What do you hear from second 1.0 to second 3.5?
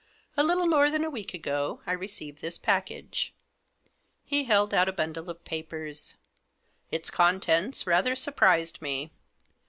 a week ago I received this package."